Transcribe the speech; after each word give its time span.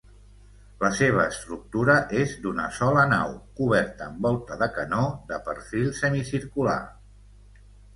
La 0.83 0.89
seva 0.99 1.25
estructura 1.33 1.97
és 2.23 2.33
d'una 2.47 2.67
sola 2.79 3.05
nau, 3.13 3.37
coberta 3.63 4.09
amb 4.11 4.29
volta 4.31 4.61
de 4.67 4.73
canó 4.81 5.07
de 5.33 5.43
perfil 5.51 5.97
semicircular. 6.05 6.85